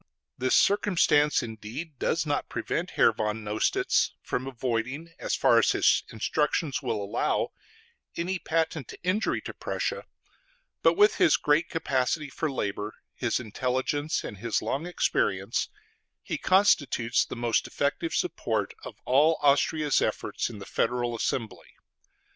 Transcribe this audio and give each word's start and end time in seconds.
This 0.35 0.55
circumstance 0.55 1.43
indeed 1.43 1.99
does 1.99 2.25
not 2.25 2.49
prevent 2.49 2.89
Herr 2.89 3.13
von 3.13 3.43
Nostitz 3.43 4.13
from 4.23 4.47
avoiding, 4.47 5.13
as 5.19 5.35
far 5.35 5.59
as 5.59 5.73
his 5.73 6.03
instructions 6.11 6.81
will 6.81 7.03
allow, 7.03 7.51
any 8.17 8.39
patent 8.39 8.95
injury 9.03 9.41
to 9.41 9.53
Prussia; 9.53 10.05
but 10.81 10.97
with 10.97 11.17
his 11.17 11.37
great 11.37 11.69
capacity 11.69 12.29
for 12.31 12.51
labor, 12.51 12.95
his 13.13 13.39
intelligence, 13.39 14.23
and 14.23 14.39
his 14.39 14.59
long 14.63 14.87
experience, 14.87 15.69
he 16.23 16.39
constitutes 16.39 17.23
the 17.23 17.35
most 17.35 17.67
effective 17.67 18.15
support 18.15 18.73
of 18.83 18.95
all 19.05 19.37
Austria's 19.43 20.01
efforts 20.01 20.49
in 20.49 20.57
the 20.57 20.65
federal 20.65 21.15
assembly. 21.15 21.75